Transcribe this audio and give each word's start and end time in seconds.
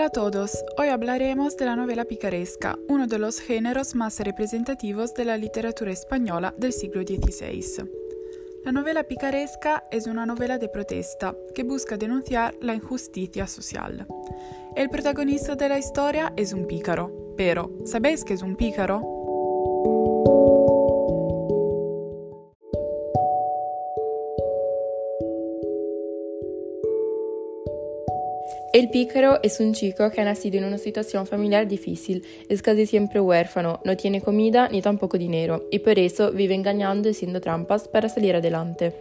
Hola 0.00 0.06
a 0.06 0.12
todos, 0.12 0.64
hoy 0.78 0.88
hablaremos 0.88 1.58
de 1.58 1.66
la 1.66 1.76
novela 1.76 2.06
picaresca, 2.06 2.78
uno 2.88 3.06
de 3.06 3.18
los 3.18 3.38
géneros 3.38 3.94
más 3.94 4.18
representativos 4.18 5.12
de 5.12 5.26
la 5.26 5.36
literatura 5.36 5.92
española 5.92 6.54
del 6.56 6.72
siglo 6.72 7.02
XVI. 7.02 7.84
La 8.64 8.72
novela 8.72 9.02
picaresca 9.02 9.84
es 9.90 10.06
una 10.06 10.24
novela 10.24 10.56
de 10.56 10.70
protesta 10.70 11.36
que 11.54 11.64
busca 11.64 11.98
denunciar 11.98 12.54
la 12.62 12.74
injusticia 12.74 13.46
social. 13.46 14.06
El 14.74 14.88
protagonista 14.88 15.54
de 15.54 15.68
la 15.68 15.78
historia 15.78 16.32
es 16.34 16.54
un 16.54 16.66
pícaro, 16.66 17.34
pero 17.36 17.70
¿sabéis 17.84 18.24
qué 18.24 18.32
es 18.32 18.40
un 18.40 18.56
pícaro? 18.56 19.02
El 28.72 28.88
pícaro 28.88 29.40
es 29.42 29.58
un 29.58 29.74
chico 29.74 30.08
que 30.12 30.20
ha 30.20 30.24
nacido 30.24 30.58
en 30.58 30.64
una 30.64 30.78
situación 30.78 31.26
familiar 31.26 31.66
difícil, 31.66 32.24
es 32.48 32.62
casi 32.62 32.86
siempre 32.86 33.20
huérfano, 33.20 33.80
no 33.84 33.96
tiene 33.96 34.20
comida 34.20 34.68
ni 34.68 34.80
tampoco 34.80 35.18
dinero 35.18 35.64
y 35.72 35.80
por 35.80 35.98
eso 35.98 36.30
vive 36.30 36.54
engañando 36.54 37.08
y 37.08 37.10
haciendo 37.10 37.40
trampas 37.40 37.88
para 37.88 38.08
salir 38.08 38.36
adelante. 38.36 38.92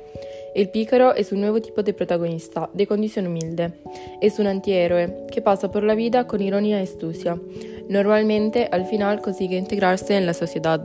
El 0.55 0.69
pícaro 0.69 1.13
es 1.13 1.31
un 1.31 1.41
nuevo 1.41 1.61
tipo 1.61 1.83
de 1.83 1.93
protagonista, 1.93 2.71
de 2.73 2.87
condición 2.87 3.27
humilde. 3.27 3.73
Es 4.21 4.39
un 4.39 4.47
antihéroe 4.47 5.27
que 5.31 5.43
pasa 5.43 5.71
por 5.71 5.83
la 5.83 5.93
vida 5.93 6.25
con 6.25 6.41
ironía 6.41 6.79
y 6.79 6.83
astucia. 6.83 7.37
Normalmente 7.87 8.67
al 8.71 8.87
final 8.87 9.21
consigue 9.21 9.57
integrarse 9.57 10.17
en 10.17 10.25
la 10.25 10.33
sociedad. 10.33 10.81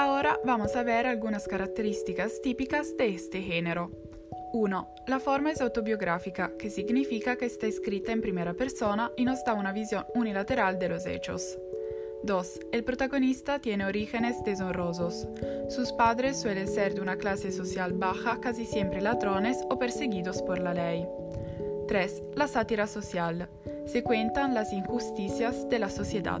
Ahora 0.00 0.38
vamos 0.44 0.76
a 0.76 0.84
ver 0.84 1.08
algunas 1.08 1.48
características 1.48 2.40
típicas 2.40 2.96
de 2.96 3.08
este 3.08 3.42
género. 3.42 3.90
1. 4.52 4.94
La 5.08 5.18
forma 5.18 5.50
es 5.50 5.60
autobiográfica, 5.60 6.52
que 6.56 6.70
significa 6.70 7.34
que 7.34 7.46
está 7.46 7.66
escrita 7.66 8.12
en 8.12 8.20
primera 8.20 8.54
persona 8.54 9.10
y 9.16 9.24
nos 9.24 9.42
da 9.42 9.54
una 9.54 9.72
visión 9.72 10.06
unilateral 10.14 10.78
de 10.78 10.88
los 10.88 11.04
hechos. 11.04 11.58
2. 12.22 12.60
El 12.70 12.84
protagonista 12.84 13.58
tiene 13.58 13.86
orígenes 13.86 14.36
deshonrosos. 14.44 15.26
Sus 15.68 15.90
padres 15.90 16.40
suelen 16.40 16.68
ser 16.68 16.94
de 16.94 17.00
una 17.00 17.16
clase 17.16 17.50
social 17.50 17.92
baja, 17.92 18.38
casi 18.40 18.66
siempre 18.66 19.00
ladrones 19.00 19.64
o 19.68 19.80
perseguidos 19.80 20.42
por 20.42 20.60
la 20.60 20.74
ley. 20.74 21.08
3. 21.88 22.22
La 22.36 22.46
sátira 22.46 22.86
social. 22.86 23.48
Se 23.84 24.04
cuentan 24.04 24.54
las 24.54 24.72
injusticias 24.72 25.68
de 25.68 25.80
la 25.80 25.90
sociedad. 25.90 26.40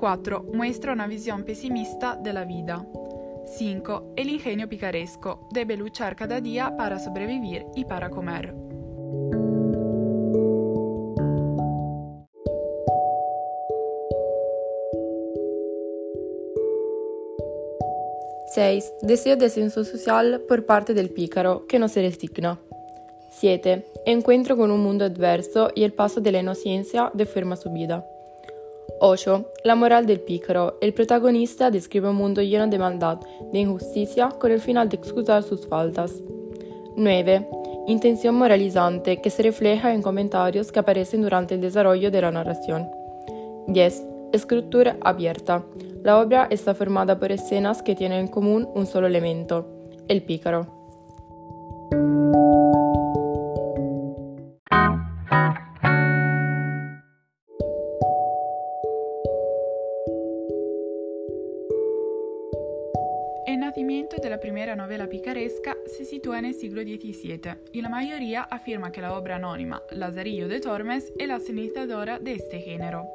4. 0.00 0.46
Muestra 0.54 0.94
una 0.94 1.06
visión 1.06 1.44
pesimista 1.44 2.16
de 2.16 2.32
la 2.32 2.46
vida. 2.46 2.86
5. 3.44 4.14
El 4.16 4.30
ingenio 4.30 4.66
picaresco. 4.66 5.46
Debe 5.52 5.76
luchar 5.76 6.16
cada 6.16 6.40
día 6.40 6.74
para 6.74 6.98
sobrevivir 6.98 7.66
y 7.76 7.84
para 7.84 8.08
comer. 8.08 8.54
Seis. 18.54 18.92
Deseo 19.02 19.36
de 19.36 19.46
ascenso 19.46 19.84
social 19.84 20.42
por 20.48 20.64
parte 20.64 20.94
del 20.94 21.10
pícaro, 21.10 21.66
que 21.66 21.78
no 21.78 21.88
se 21.88 22.00
resigna. 22.00 22.58
7. 23.32 23.84
Encuentro 24.06 24.56
con 24.56 24.70
un 24.70 24.80
mundo 24.80 25.04
adverso 25.04 25.70
y 25.74 25.84
el 25.84 25.92
paso 25.92 26.20
de 26.22 26.32
la 26.32 26.40
inocencia 26.40 27.10
de 27.12 27.26
forma 27.26 27.56
su 27.56 27.70
8. 29.00 29.52
La 29.64 29.74
moral 29.74 30.04
del 30.04 30.20
pícaro. 30.20 30.76
El 30.82 30.92
protagonista 30.92 31.70
describe 31.70 32.10
un 32.10 32.16
mundo 32.16 32.42
lleno 32.42 32.66
de 32.66 32.78
maldad, 32.78 33.18
de 33.50 33.60
injusticia, 33.60 34.28
con 34.28 34.52
el 34.52 34.60
final 34.60 34.90
de 34.90 34.96
excusar 34.96 35.42
sus 35.42 35.66
faltas. 35.66 36.14
9. 36.96 37.48
Intención 37.86 38.34
moralizante 38.34 39.22
que 39.22 39.30
se 39.30 39.42
refleja 39.42 39.94
en 39.94 40.02
comentarios 40.02 40.70
que 40.70 40.80
aparecen 40.80 41.22
durante 41.22 41.54
el 41.54 41.62
desarrollo 41.62 42.10
de 42.10 42.20
la 42.20 42.30
narración. 42.30 42.88
10. 43.68 44.04
Escritura 44.32 44.98
abierta. 45.00 45.64
La 46.02 46.18
obra 46.18 46.46
está 46.50 46.74
formada 46.74 47.18
por 47.18 47.32
escenas 47.32 47.82
que 47.82 47.94
tienen 47.94 48.20
en 48.20 48.28
común 48.28 48.68
un 48.74 48.86
solo 48.86 49.06
elemento, 49.06 49.66
el 50.08 50.22
pícaro. 50.22 50.79
El 63.46 63.60
nacimiento 63.60 64.16
de 64.22 64.30
la 64.30 64.38
primera 64.38 64.76
novela 64.76 65.08
picaresca 65.08 65.76
se 65.86 66.04
sitúa 66.04 66.38
en 66.38 66.44
el 66.44 66.54
siglo 66.54 66.82
XVII 66.82 67.40
y 67.72 67.80
la 67.80 67.88
mayoría 67.88 68.42
afirma 68.42 68.92
que 68.92 69.00
la 69.00 69.14
obra 69.14 69.36
anónima 69.36 69.82
Lazarillo 69.90 70.46
de 70.48 70.60
Tormes 70.60 71.12
es 71.18 71.28
la 71.28 71.40
cenizadora 71.40 72.18
de 72.18 72.34
este 72.34 72.60
género, 72.60 73.06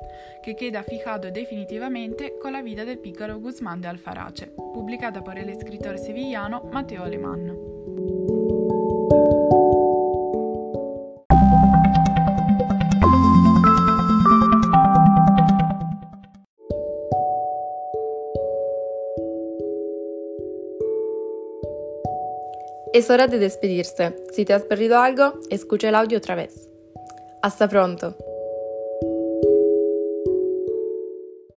que 0.43 0.55
queda 0.55 0.83
fijado 0.83 1.31
definitivamente 1.31 2.33
con 2.41 2.53
la 2.53 2.61
vida 2.61 2.85
del 2.85 2.99
pícaro 2.99 3.39
Guzmán 3.39 3.81
de 3.81 3.87
Alfarache, 3.87 4.47
publicada 4.73 5.23
por 5.23 5.37
el 5.37 5.49
escritor 5.49 5.97
sevillano 5.97 6.63
Mateo 6.71 7.03
Alemán. 7.03 8.54
Es 22.95 23.09
hora 23.09 23.27
de 23.27 23.39
despedirse. 23.39 24.15
Si 24.31 24.45
te 24.45 24.53
has 24.53 24.63
perdido 24.63 24.99
algo, 24.99 25.33
escucha 25.49 25.89
el 25.89 25.95
audio 25.95 26.17
otra 26.17 26.33
vez. 26.33 26.69
Hasta 27.41 27.67
pronto. 27.67 28.15